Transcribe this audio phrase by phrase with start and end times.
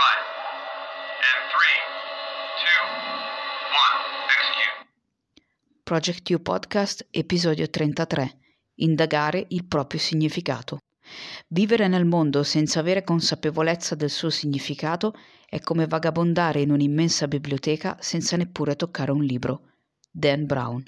[0.00, 0.24] flight.
[1.28, 1.78] And three,
[2.62, 2.82] two,
[3.84, 3.98] one,
[4.36, 4.76] execute.
[5.84, 8.38] Project U Podcast, episodio 33.
[8.76, 10.78] Indagare il proprio significato.
[11.48, 15.14] Vivere nel mondo senza avere consapevolezza del suo significato
[15.46, 19.62] è come vagabondare in un'immensa biblioteca senza neppure toccare un libro.
[20.10, 20.82] Dan Brown.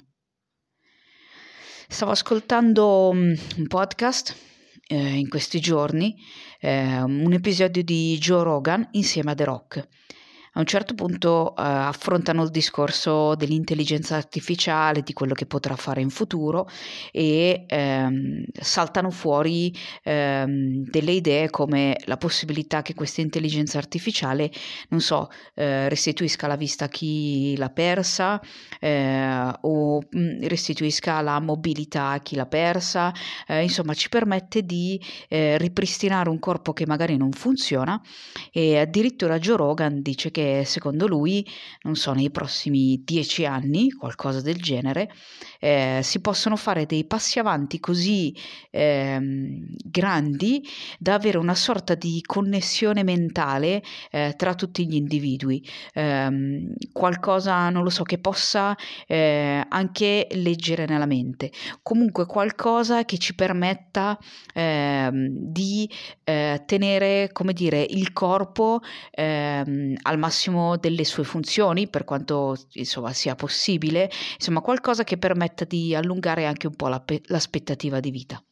[1.87, 4.52] Stavo ascoltando mm, un podcast
[4.87, 6.15] eh, in questi giorni,
[6.59, 9.87] eh, un episodio di Joe Rogan insieme a The Rock
[10.55, 16.01] a un certo punto eh, affrontano il discorso dell'intelligenza artificiale, di quello che potrà fare
[16.01, 16.67] in futuro
[17.11, 24.51] e ehm, saltano fuori ehm, delle idee come la possibilità che questa intelligenza artificiale,
[24.89, 28.39] non so, eh, restituisca la vista a chi l'ha persa
[28.79, 33.11] eh, o mh, mm, restituisca la mobilità a chi l'ha persa,
[33.47, 37.99] eh, insomma ci permette di eh, ripristinare un corpo che magari non funziona
[38.51, 41.47] e addirittura Joe Rogan dice che che secondo lui,
[41.83, 45.09] non so, nei prossimi dieci anni, qualcosa del genere,
[45.59, 48.35] eh, si possono fare dei passi avanti così
[48.69, 49.19] eh,
[49.85, 50.61] grandi
[50.99, 57.83] da avere una sorta di connessione mentale eh, tra tutti gli individui, ehm, qualcosa, non
[57.83, 58.75] lo so, che possa
[59.07, 64.17] eh, anche leggere nella mente, comunque qualcosa che ci permetta
[64.53, 65.89] ehm, di
[66.25, 72.57] eh, tenere, come dire, il corpo ehm, al massimo massimo delle sue funzioni, per quanto
[72.73, 78.09] insomma, sia possibile, insomma qualcosa che permetta di allungare anche un po' la, l'aspettativa di
[78.09, 78.43] vita.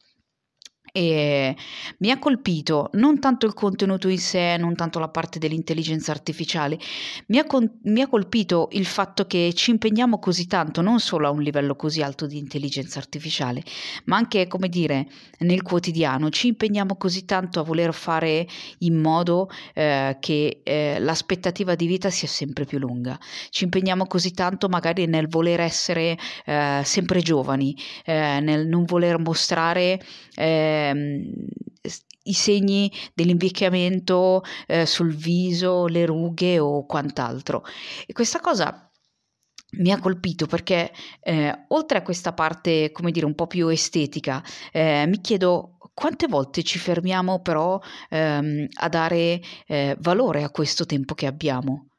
[0.94, 1.56] E
[2.00, 6.78] mi ha colpito non tanto il contenuto in sé, non tanto la parte dell'intelligenza artificiale,
[7.28, 11.26] mi ha, con- mi ha, colpito il fatto che ci impegniamo così tanto, non solo
[11.28, 13.62] a un livello così alto di intelligenza artificiale,
[14.04, 15.06] ma anche, come dire,
[15.38, 18.46] nel quotidiano, ci impegniamo così tanto a voler fare
[18.80, 24.32] in modo eh, che eh, l'aspettativa di vita sia sempre più lunga, ci impegniamo così
[24.32, 27.74] tanto magari nel voler essere eh, sempre giovani,
[28.04, 29.98] eh, nel non voler mostrare
[30.34, 31.32] eh, ehm,
[32.24, 37.64] i segni dell'invecchiamento eh, sul viso, le rughe o quant'altro.
[38.06, 38.90] E questa cosa
[39.78, 44.42] mi ha colpito perché eh, oltre a questa parte, come dire, un po' più estetica,
[44.70, 47.78] eh, mi chiedo quante volte ci fermiamo però
[48.10, 51.91] ehm, a dare eh, valore a questo tempo che abbiamo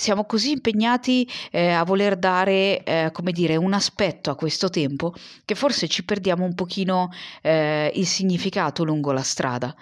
[0.00, 5.12] siamo così impegnati eh, a voler dare, eh, come dire, un aspetto a questo tempo
[5.44, 7.10] che forse ci perdiamo un pochino
[7.42, 9.76] eh, il significato lungo la strada.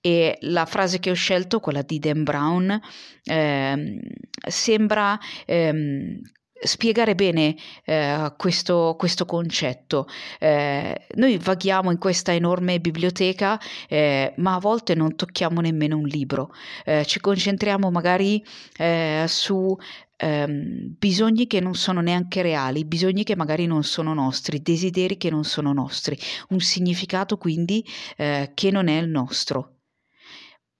[0.00, 2.80] E la frase che ho scelto, quella di Dan Brown,
[3.24, 3.98] ehm,
[4.46, 6.20] sembra ehm,
[6.64, 10.06] spiegare bene eh, questo, questo, concetto.
[10.38, 16.06] Eh, noi vaghiamo in questa enorme biblioteca, eh, ma a volte non tocchiamo nemmeno un
[16.06, 16.50] libro.
[16.84, 18.44] Eh, ci concentriamo magari
[18.76, 19.76] eh, su
[20.16, 25.30] ehm, bisogni che non sono neanche reali, bisogni che magari non sono nostri, desideri che
[25.30, 26.18] non sono nostri,
[26.50, 27.84] un significato quindi
[28.16, 29.70] eh, che non è il nostro.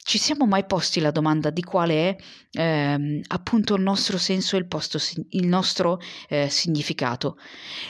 [0.06, 2.16] Ci siamo mai posti la domanda di quale è
[2.60, 4.98] ehm, appunto il nostro senso e il, posto,
[5.30, 5.98] il nostro
[6.28, 7.38] eh, significato?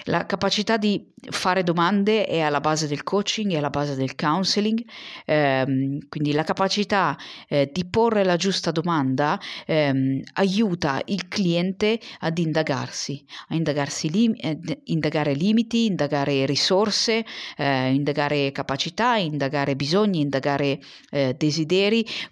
[0.05, 4.85] La capacità di fare domande è alla base del coaching, è alla base del counseling,
[5.25, 9.37] ehm, quindi la capacità eh, di porre la giusta domanda
[9.67, 17.25] ehm, aiuta il cliente ad indagarsi, a indagarsi lim- eh, indagare limiti, indagare risorse,
[17.57, 20.79] eh, indagare capacità, indagare bisogni, indagare
[21.11, 21.35] eh,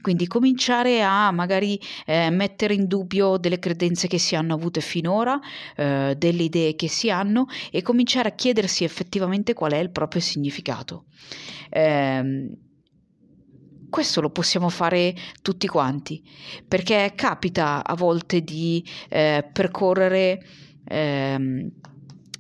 [0.01, 5.39] quindi cominciare a magari eh, mettere in dubbio delle credenze che si hanno avute finora,
[5.77, 10.21] eh, delle idee che si hanno e cominciare a chiedersi effettivamente qual è il proprio
[10.21, 11.05] significato.
[11.71, 12.51] Eh,
[13.93, 16.23] questo lo possiamo fare tutti quanti,
[16.67, 20.43] perché capita a volte di eh, percorrere
[20.87, 21.71] ehm,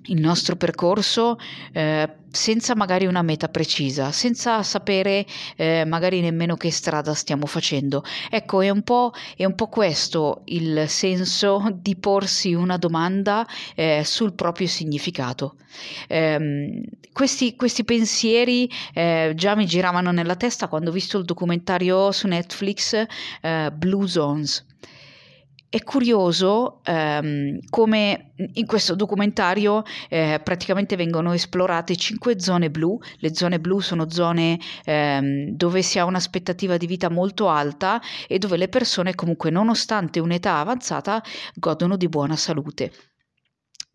[0.06, 1.38] il nostro percorso
[1.72, 5.26] eh, senza magari una meta precisa, senza sapere
[5.56, 8.02] eh, magari nemmeno che strada stiamo facendo.
[8.30, 14.02] Ecco, è un po', è un po questo il senso di porsi una domanda eh,
[14.04, 15.56] sul proprio significato.
[16.08, 16.82] Eh,
[17.12, 22.26] questi, questi, pensieri eh, già mi giravano nella testa quando ho visto il documentario su
[22.26, 23.06] Netflix
[23.40, 24.66] eh, Blue Zones
[25.72, 32.98] è curioso ehm, come in questo documentario eh, praticamente vengono esplorate cinque zone blu.
[33.20, 38.36] Le zone blu sono zone ehm, dove si ha un'aspettativa di vita molto alta e
[38.38, 41.22] dove le persone comunque nonostante un'età avanzata
[41.54, 43.11] godono di buona salute.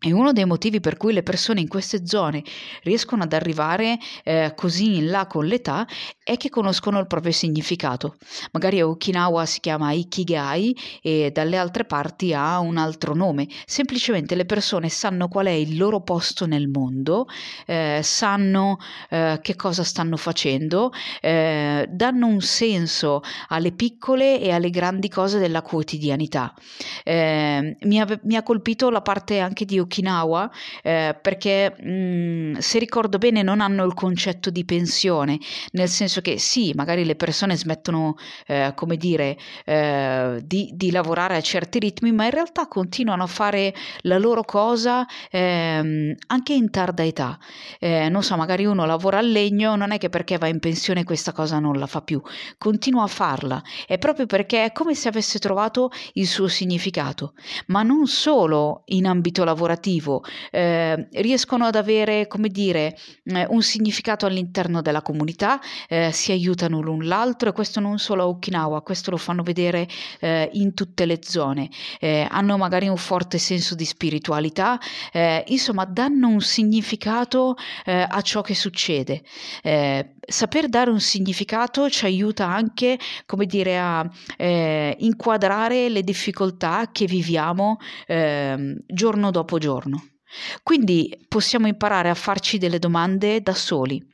[0.00, 2.44] E uno dei motivi per cui le persone in queste zone
[2.84, 5.88] riescono ad arrivare eh, così in là con l'età
[6.22, 8.14] è che conoscono il proprio significato.
[8.52, 13.48] Magari a Okinawa si chiama Ikigai e dalle altre parti ha un altro nome.
[13.66, 17.26] Semplicemente le persone sanno qual è il loro posto nel mondo,
[17.66, 18.78] eh, sanno
[19.10, 25.40] eh, che cosa stanno facendo, eh, danno un senso alle piccole e alle grandi cose
[25.40, 26.54] della quotidianità.
[27.02, 29.86] Eh, mi ha, mi ha colpito la parte anche di Okinawa
[30.82, 35.38] eh, perché mh, mm, se ricordo bene non hanno il concetto di pensione,
[35.72, 41.36] nel senso che sì, magari le persone smettono, eh, come dire, eh, di, di, lavorare
[41.36, 46.70] a certi ritmi, ma in realtà continuano a fare la loro cosa ehm, anche in
[46.70, 47.38] tarda età.
[47.78, 51.04] Eh, non so, magari uno lavora al legno, non è che perché va in pensione
[51.04, 52.20] questa cosa non la fa più,
[52.58, 57.34] continua a farla, è proprio perché è come se avesse trovato il suo significato,
[57.66, 63.62] ma non solo in ambito lavorativo lavorativo, eh, riescono ad avere, come dire, eh, un
[63.62, 68.82] significato all'interno della comunità, eh, si aiutano l'un l'altro e questo non solo a Okinawa,
[68.82, 69.88] questo lo fanno vedere
[70.20, 71.70] eh, in tutte le zone.
[72.00, 74.78] Eh, hanno magari un forte senso di spiritualità,
[75.46, 79.22] insomma danno un significato a ciò che succede
[80.20, 84.08] saper dare un significato ci aiuta anche, come dire, a
[84.38, 89.67] inquadrare le difficoltà che viviamo eh, giorno dopo giorno.
[90.62, 94.04] Quindi possiamo imparare a farci delle domande da soli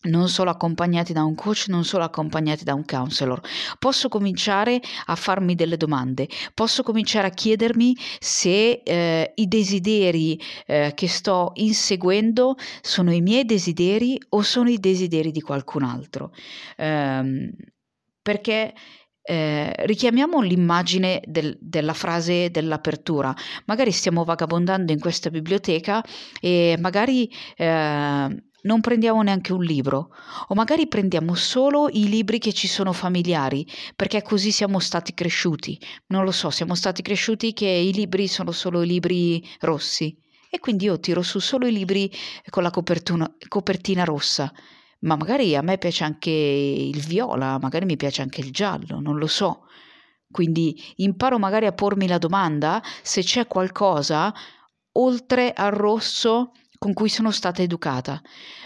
[0.00, 3.40] non solo accompagnati da un coach, non solo accompagnati da un counselor.
[3.78, 10.92] Posso cominciare a farmi delle domande, posso cominciare a chiedermi se eh, i desideri eh,
[10.94, 16.32] che sto inseguendo sono i miei desideri o sono i desideri di qualcun altro.
[16.76, 17.50] Um,
[18.22, 18.74] perché
[19.28, 23.34] eh, richiamiamo l'immagine del, della frase dell'apertura.
[23.66, 26.02] Magari stiamo vagabondando in questa biblioteca
[26.40, 30.10] e magari eh, non prendiamo neanche un libro,
[30.48, 35.78] o magari prendiamo solo i libri che ci sono familiari, perché così siamo stati cresciuti.
[36.06, 40.16] Non lo so, siamo stati cresciuti che i libri sono solo i libri rossi.
[40.50, 42.10] E quindi io tiro su solo i libri
[42.48, 44.50] con la copertina rossa.
[45.00, 49.16] Ma magari a me piace anche il viola, magari mi piace anche il giallo, non
[49.16, 49.66] lo so.
[50.30, 54.32] Quindi imparo magari a pormi la domanda se c'è qualcosa
[54.92, 58.20] oltre al rosso con cui sono stata educata.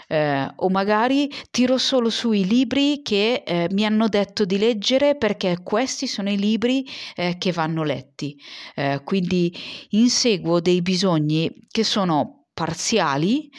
[0.07, 5.59] Eh, o magari tiro solo sui libri che eh, mi hanno detto di leggere perché
[5.63, 6.85] questi sono i libri
[7.15, 8.37] eh, che vanno letti.
[8.75, 9.51] Eh, quindi
[9.89, 13.49] inseguo dei bisogni che sono parziali.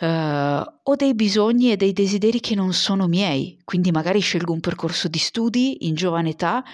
[0.00, 4.60] Uh, ho dei bisogni e dei desideri che non sono miei, quindi magari scelgo un
[4.60, 6.64] percorso di studi in giovane età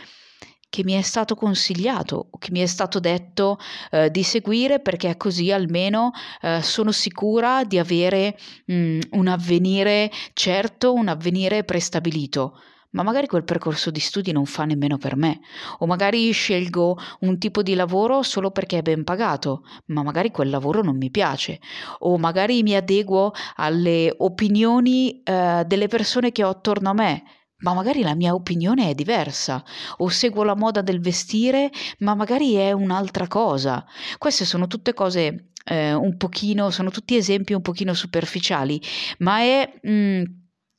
[0.69, 3.59] che mi è stato consigliato o che mi è stato detto
[3.91, 10.11] eh, di seguire perché così almeno eh, sono sicura di avere mh, mm, un avvenire
[10.33, 15.41] certo, un avvenire prestabilito ma magari quel percorso di studi non fa nemmeno per me,
[15.79, 20.51] o magari scelgo un tipo di lavoro solo perché è ben pagato, ma magari quel
[20.51, 21.61] lavoro non mi piace,
[22.01, 27.23] o magari mi adeguo alle opinioni eh, delle persone che ho attorno a me,
[27.59, 29.65] ma magari la mia opinione è diversa,
[29.99, 33.85] o seguo la moda del vestire, ma magari è un'altra cosa.
[34.19, 38.81] Queste sono tutte cose eh, un pochino, sono tutti esempi un pochino superficiali,
[39.19, 39.79] ma è...
[39.83, 40.23] Mh, mm,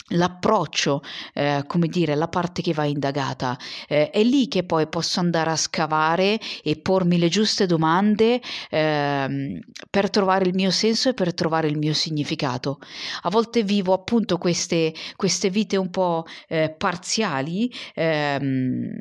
[0.09, 1.01] l'approccio,
[1.33, 3.57] eh, come dire, la parte che va indagata.
[3.87, 9.61] Eh, è lì che poi posso andare a scavare e pormi le giuste domande eh,
[9.89, 12.79] per trovare il mio senso e per trovare il mio significato.
[13.23, 18.91] A volte vivo appunto queste, queste vite un po' eh, parziali ehm,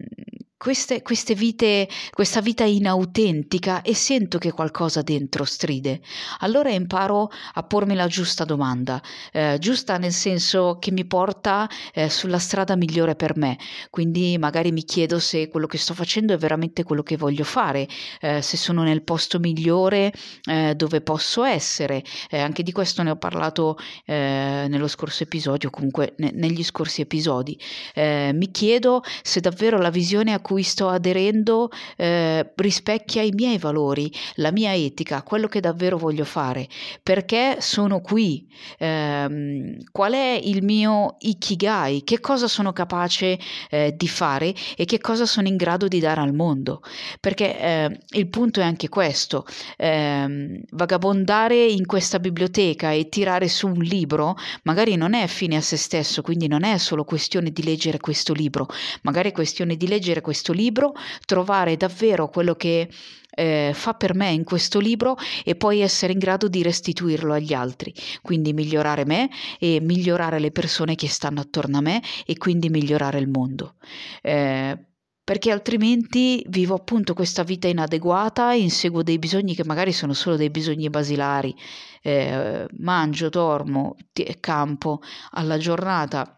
[0.56, 6.00] queste, queste vite, questa vita inautentica e sento che qualcosa dentro stride.
[6.40, 9.00] Allora imparo a pormi la giusta domanda,
[9.32, 13.58] eh, giusta nel senso che mi porta eh, sulla strada migliore per me.
[13.90, 17.86] Quindi magari mi chiedo se quello che sto facendo è veramente quello che voglio fare,
[18.20, 20.12] eh, se sono nel posto migliore
[20.44, 22.02] eh, dove posso essere.
[22.30, 27.02] Eh, anche di questo ne ho parlato eh, nello scorso episodio, comunque ne, negli scorsi
[27.02, 27.58] episodi.
[27.96, 34.08] mi chiedo se davvero la visione a cui sto aderendo eh, rispecchia i miei valori,
[34.36, 36.68] la mia etica, quello che davvero voglio fare,
[37.02, 38.46] perché sono qui,
[38.78, 43.36] eh, qual è il mio ikigai, che cosa sono capace
[43.70, 46.80] eh, di fare e che cosa sono in grado di dare al mondo,
[47.18, 49.44] perché eh, il punto è anche questo,
[49.78, 55.60] ehm, vagabondare in questa biblioteca e tirare su un libro magari non è fine a
[55.60, 58.68] se stesso, quindi non è solo questione di leggere questo libro,
[59.02, 60.92] magari è questione di leggere questo questo libro,
[61.24, 62.90] trovare davvero quello che
[63.30, 67.54] eh, fa per me in questo libro e poi essere in grado di restituirlo agli
[67.54, 72.68] altri, quindi migliorare me e migliorare le persone che stanno attorno a me e quindi
[72.68, 73.76] migliorare il mondo.
[74.20, 74.78] Eh,
[75.24, 80.50] perché altrimenti vivo appunto questa vita inadeguata, inseguo dei bisogni che magari sono solo dei
[80.50, 81.54] bisogni basilari,
[82.02, 83.96] eh, mangio, dormo,
[84.38, 85.00] campo
[85.32, 86.36] alla giornata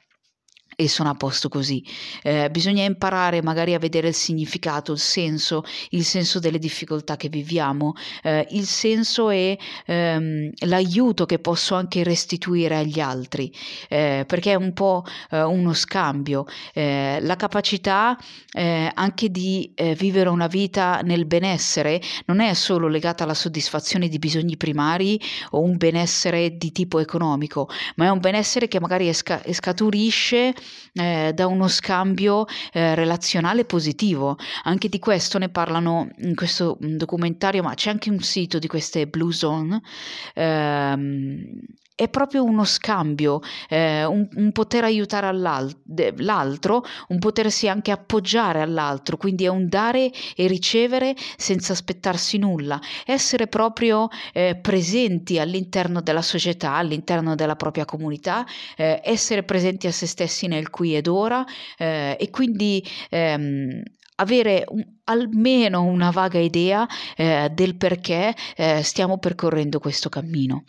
[0.80, 1.84] e sono a posto così.
[2.22, 7.28] Eh, bisogna imparare magari a vedere il significato, il senso, il senso delle difficoltà che
[7.28, 13.52] viviamo, eh, il senso e ehm, l'aiuto che posso anche restituire agli altri,
[13.88, 18.16] eh, perché è un po' eh, uno scambio, eh, la capacità
[18.52, 24.18] eh, anche di vivere una vita nel benessere non è solo legata alla soddisfazione di
[24.18, 25.20] bisogni primari
[25.50, 30.54] o un benessere di tipo economico, ma è un benessere che magari esca- scaturisce
[30.94, 34.36] eh, da uno scambio eh, relazionale positivo.
[34.64, 38.66] Anche di questo ne parlano in questo mm, documentario, ma c'è anche un sito di
[38.66, 39.80] queste Blue Zone.
[40.34, 41.60] Ehm,
[41.98, 49.16] è proprio uno scambio, eh, un, un, poter aiutare l'altro, un potersi anche appoggiare all'altro,
[49.16, 56.22] quindi è un dare e ricevere senza aspettarsi nulla, essere proprio eh, presenti all'interno della
[56.22, 61.44] società, all'interno della propria comunità, eh, essere presenti a se stessi nel qui ed ora
[61.76, 63.82] eh, e quindi ehm,
[64.20, 70.64] avere un, almeno una vaga idea eh, del perché eh, stiamo percorrendo questo cammino.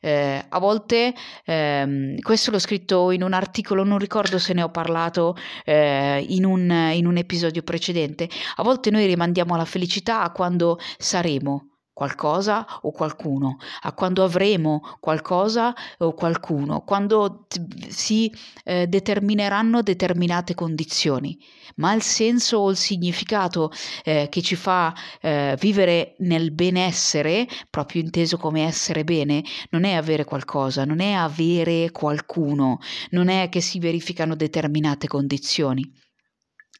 [0.00, 4.70] Eh, a volte, ehm, questo l'ho scritto in un articolo, non ricordo se ne ho
[4.70, 10.32] parlato eh, in un, in un episodio precedente, a volte noi rimandiamo la felicità a
[10.32, 18.32] quando saremo qualcosa o qualcuno, a quando avremo qualcosa o qualcuno, quando t- si
[18.64, 21.38] eh, determineranno determinate condizioni,
[21.76, 23.70] ma il senso o il significato
[24.04, 29.92] eh, che ci fa eh, vivere nel benessere, proprio inteso come essere bene, non è
[29.92, 32.78] avere qualcosa, non è avere qualcuno,
[33.10, 35.90] non è che si verificano determinate condizioni.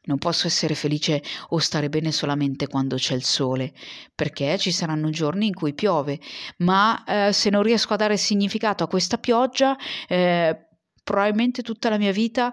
[0.04, 3.73] Non posso essere felice o stare bene solamente quando c'è il sole,
[4.14, 6.18] perché ci saranno giorni in cui piove,
[6.59, 9.76] ma eh, se non riesco a dare significato a questa pioggia,
[10.09, 10.68] eh,
[11.04, 12.52] probabilmente tutta la mia vita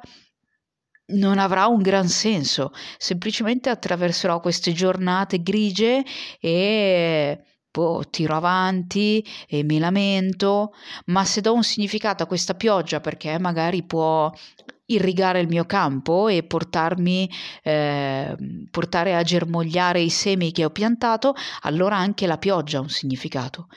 [1.12, 6.04] non avrà un gran senso, semplicemente attraverserò queste giornate grigie
[6.40, 10.74] e boh, tiro avanti e mi lamento,
[11.06, 14.32] ma se do un significato a questa pioggia perché magari può
[14.90, 17.30] irrigare il mio campo e portarmi,
[17.64, 18.36] eh,
[18.72, 23.68] portare a germogliare i semi che ho piantato, allora anche la pioggia ha un significato.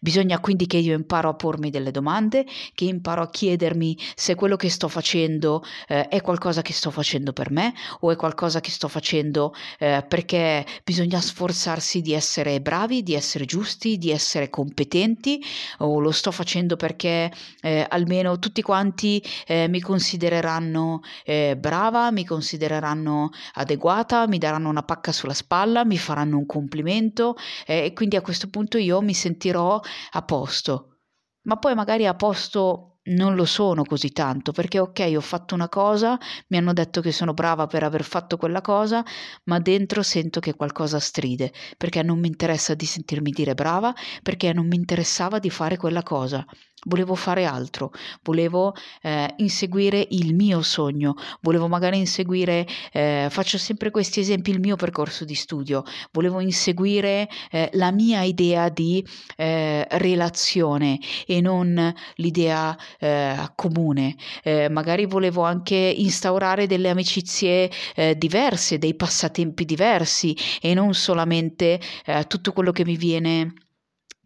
[0.00, 4.56] Bisogna quindi che io imparo a pormi delle domande, che imparo a chiedermi se quello
[4.56, 8.70] che sto facendo eh, è qualcosa che sto facendo per me o è qualcosa che
[8.70, 15.42] sto facendo eh, perché bisogna sforzarsi di essere bravi, di essere giusti, di essere competenti
[15.78, 17.32] o lo sto facendo perché
[17.62, 24.68] eh, almeno tutti quanti eh, mi considereranno considereranno eh, brava, mi considereranno adeguata, mi daranno
[24.68, 27.36] una pacca sulla spalla, mi faranno un complimento
[27.66, 29.80] eh, e quindi a questo punto io mi sentirò
[30.12, 30.96] a posto.
[31.42, 35.70] Ma poi magari a posto non lo sono così tanto perché ok ho fatto una
[35.70, 39.02] cosa, mi hanno detto che sono brava per aver fatto quella cosa,
[39.44, 44.52] ma dentro sento che qualcosa stride perché non mi interessa di sentirmi dire brava, perché
[44.52, 46.44] non mi interessava di fare quella cosa
[46.86, 47.92] volevo fare altro,
[48.22, 54.60] volevo eh, inseguire il mio sogno, volevo magari inseguire, eh, faccio sempre questi esempi, il
[54.60, 59.04] mio percorso di studio, volevo inseguire eh, la mia idea di
[59.36, 67.70] eh, relazione e non l'idea eh, comune, eh, magari volevo anche instaurare delle amicizie
[68.16, 71.80] diverse, dei passatempi diversi e non solamente
[72.26, 73.54] tutto quello che mi viene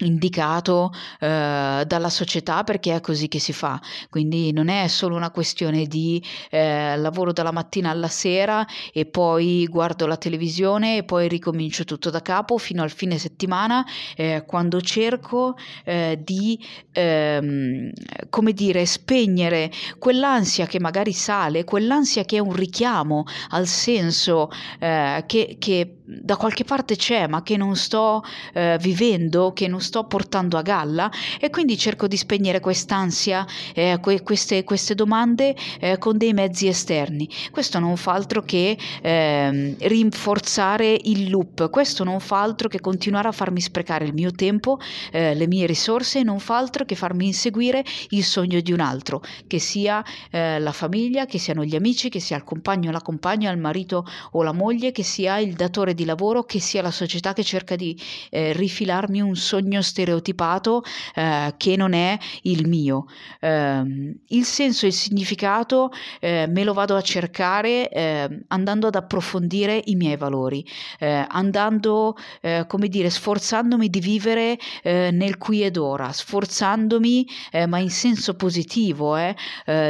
[0.05, 3.81] indicato eh, dalla società perché è così che si fa.
[4.09, 9.67] Quindi non è solo una questione di eh, lavoro dalla mattina alla sera e poi
[9.67, 13.85] guardo la televisione e poi ricomincio tutto da capo fino al fine settimana
[14.17, 16.59] eh, quando cerco eh, di
[16.93, 17.91] ehm,
[18.31, 25.25] come dire spegnere quell'ansia che magari sale quell'ansia che è un richiamo al senso eh,
[25.27, 30.05] che, che da qualche parte c'è ma che non sto eh, vivendo che non sto
[30.05, 35.99] portando a galla e quindi cerco di spegnere quest'ansia, eh, que- queste, queste, domande eh,
[35.99, 37.29] con dei mezzi esterni.
[37.51, 43.29] Questo non fa altro che ehm, rinforzare il loop, questo non fa altro che continuare
[43.29, 44.79] a farmi sprecare il mio tempo,
[45.11, 49.23] eh, le mie risorse, non fa altro che farmi inseguire il sogno di un altro,
[49.47, 53.51] che sia eh, la famiglia, che siano gli amici, che sia il compagno la compagna,
[53.51, 56.91] il marito o la moglie, che sia il datore di di lavoro, che sia la
[56.91, 57.99] società che cerca di
[58.31, 60.83] eh, rifilarmi un sogno stereotipato
[61.15, 63.07] eh, che non è il mio.
[63.41, 65.91] Ehm, il senso e il significato
[66.21, 70.67] eh, me lo vado a cercare ehm, andando ad approfondire i miei valori,
[70.99, 77.27] eh, andando, eh, come dire, sforzandomi di vivere nel qui ed ora, sforzandomi,
[77.69, 79.17] ma in senso positivo,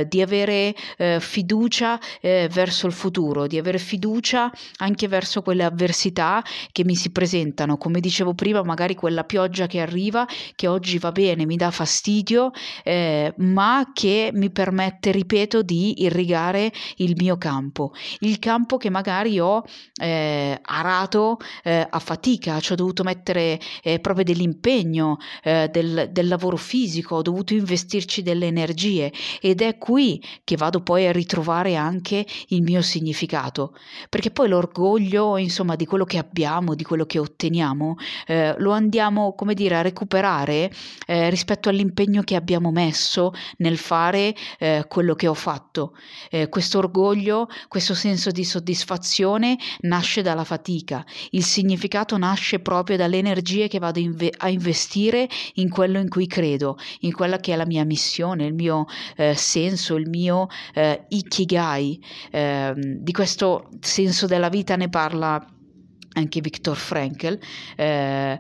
[0.07, 0.75] di avere
[1.21, 5.91] fiducia verso il futuro, di avere fiducia anche verso quelle avversità
[6.72, 7.76] che mi si presentano.
[7.76, 12.50] Come dicevo prima, magari quella pioggia che arriva, che oggi va bene, mi dà fastidio,
[12.82, 17.92] eh, ma che mi permette, ripeto, di irrigare il mio campo.
[18.20, 19.62] Il campo che magari ho
[20.00, 26.28] eh, arato eh, a fatica, ci ho dovuto mettere eh, proprio dell'impegno, eh, del, del
[26.28, 31.76] lavoro fisico, ho dovuto investirci delle energie ed è qui che vado poi a ritrovare
[31.76, 33.75] anche il mio significato,
[34.08, 37.97] perché poi l'orgoglio, insomma, di quello che abbiamo, di quello che otteniamo,
[38.27, 40.71] eh, lo andiamo, come dire, a recuperare
[41.07, 45.95] eh, rispetto all'impegno che abbiamo messo nel fare eh, quello che ho fatto.
[46.31, 53.19] Eh, questo orgoglio, questo senso di soddisfazione nasce dalla fatica, il significato nasce proprio dalle
[53.19, 57.57] energie che vado inve- a investire in quello in cui credo, in quella che è
[57.57, 58.87] la mia missione, il mio
[59.17, 62.01] eh, senso, il mio eh, ikigai.
[62.31, 65.45] Ehm, di questo senso della vita ne parla
[66.14, 67.38] anche Viktor Frankl,
[67.76, 68.38] eh,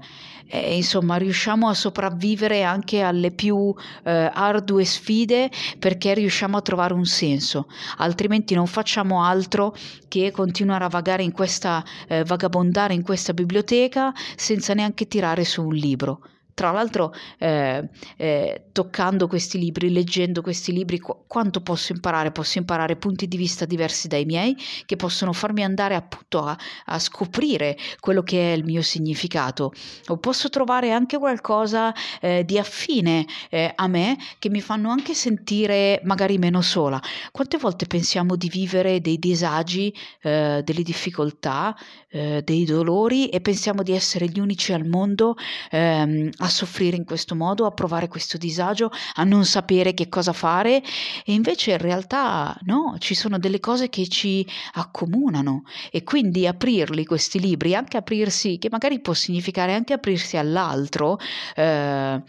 [0.54, 3.74] e insomma riusciamo a sopravvivere anche alle più
[4.04, 9.74] eh, ardue sfide perché riusciamo a trovare un senso, altrimenti non facciamo altro
[10.08, 15.64] che continuare a vagare in questa, eh, vagabondare in questa biblioteca senza neanche tirare su
[15.64, 16.20] un libro.
[16.54, 22.30] Tra l'altro, eh, eh, toccando questi libri, leggendo questi libri, qu- quanto posso imparare?
[22.30, 26.56] Posso imparare punti di vista diversi dai miei, che possono farmi andare appunto a,
[26.86, 29.72] a scoprire quello che è il mio significato.
[30.08, 35.14] O posso trovare anche qualcosa eh, di affine eh, a me, che mi fanno anche
[35.14, 37.00] sentire magari meno sola.
[37.30, 41.74] Quante volte pensiamo di vivere dei disagi, eh, delle difficoltà,
[42.08, 45.34] eh, dei dolori e pensiamo di essere gli unici al mondo
[45.70, 50.32] ehm, a soffrire in questo modo, a provare questo disagio, a non sapere che cosa
[50.32, 50.82] fare.
[51.24, 55.62] E invece in realtà no, ci sono delle cose che ci accomunano.
[55.90, 61.18] E quindi aprirli questi libri, anche aprirsi, che magari può significare anche aprirsi all'altro,
[61.54, 62.22] eh,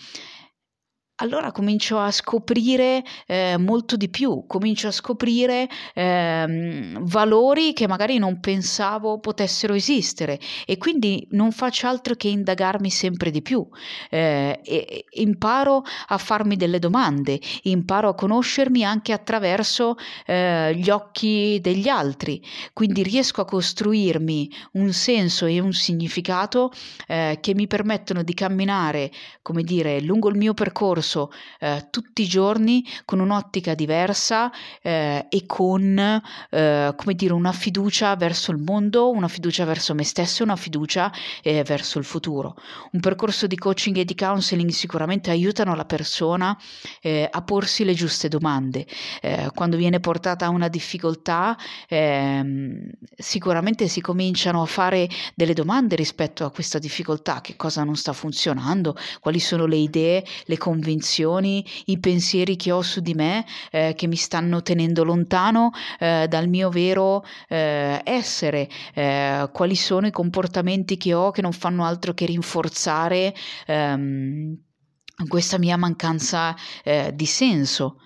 [1.17, 8.17] allora comincio a scoprire eh, molto di più, comincio a scoprire eh, valori che magari
[8.17, 13.67] non pensavo potessero esistere e quindi non faccio altro che indagarmi sempre di più,
[14.09, 19.95] eh, e, imparo a farmi delle domande, imparo a conoscermi anche attraverso
[20.25, 22.41] eh, gli occhi degli altri,
[22.73, 26.71] quindi riesco a costruirmi un senso e un significato
[27.07, 29.11] eh, che mi permettono di camminare,
[29.43, 35.27] come dire, lungo il mio percorso percorso eh, tutti i giorni con un'ottica diversa eh,
[35.29, 35.97] e con,
[36.49, 41.11] eh, come dire, una fiducia verso il mondo, una fiducia verso me stesso una fiducia
[41.41, 42.55] eh, verso il futuro.
[42.91, 46.57] Un percorso di coaching e di counseling sicuramente aiutano la persona
[47.01, 48.87] eh, a porsi le giuste domande.
[49.21, 55.95] Eh, quando viene portata a una difficoltà, ehm, sicuramente si cominciano a fare delle domande
[55.95, 60.92] rispetto a questa difficoltà, che cosa non sta funzionando, quali sono le idee, le convinzioni
[60.93, 66.27] convinzioni, i pensieri che ho su di me eh, che mi stanno tenendo lontano eh,
[66.29, 71.83] dal mio vero eh, essere, eh, quali sono i comportamenti che ho che non fanno
[71.83, 73.33] altro che rinforzare
[73.65, 74.57] ehm,
[75.27, 77.97] questa mia mancanza eh, di senso.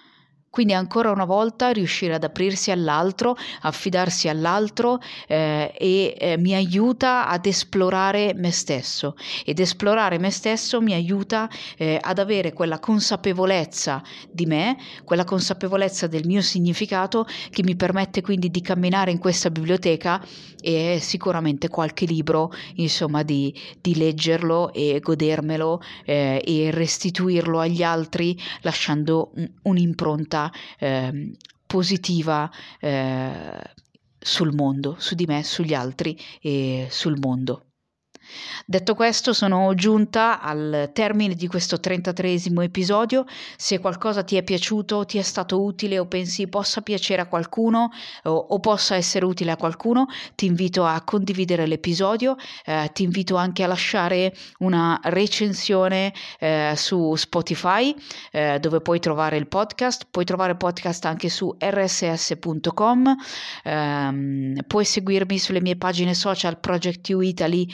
[0.57, 7.27] Quindi ancora una volta riuscire ad aprirsi all'altro, affidarsi all'altro eh, e eh, mi aiuta
[7.27, 9.15] ad esplorare me stesso.
[9.45, 16.07] Ed esplorare me stesso mi aiuta eh, ad avere quella consapevolezza di me, quella consapevolezza
[16.07, 20.19] del mio significato che mi permette quindi di camminare in questa biblioteca
[20.59, 28.35] e sicuramente qualche libro, insomma, di, di leggerlo e godermelo eh, e restituirlo agli altri
[28.61, 30.46] lasciando un'impronta
[30.79, 31.31] eh,
[31.65, 33.61] positiva eh,
[34.19, 37.66] sul mondo, su di me, sugli altri e sul mondo.
[38.65, 43.25] Detto questo, sono giunta al termine di questo 33 episodio.
[43.55, 47.91] Se qualcosa ti è piaciuto, ti è stato utile o pensi possa piacere a qualcuno
[48.23, 52.35] o, o possa essere utile a qualcuno, ti invito a condividere l'episodio,
[52.65, 57.95] eh, ti invito anche a lasciare una recensione eh, su Spotify
[58.31, 63.15] eh, dove puoi trovare il podcast, puoi trovare il podcast anche su rss.com,
[63.63, 67.67] ehm, puoi seguirmi sulle mie pagine social Project U Italy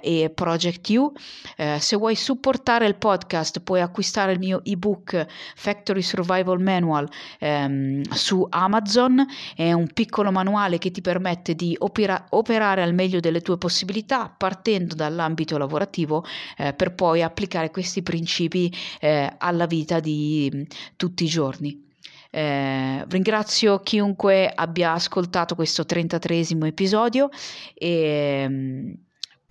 [0.00, 1.12] eh, e Project U.
[1.56, 8.02] Eh, se vuoi supportare il podcast puoi acquistare il mio ebook Factory Survival Manual ehm,
[8.10, 9.24] su Amazon,
[9.54, 14.32] è un piccolo manuale che ti permette di opera- operare al meglio delle tue possibilità
[14.36, 16.24] partendo dall'ambito lavorativo
[16.56, 20.62] eh, per poi applicare questi principi eh, alla vita di mm,
[20.96, 21.90] tutti i giorni.
[22.34, 27.28] Eh, ringrazio chiunque abbia ascoltato questo 33 episodio
[27.74, 28.92] e mm,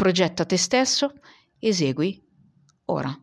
[0.02, 1.14] progetta te stesso,
[1.60, 2.16] esegui
[2.86, 3.14] ora.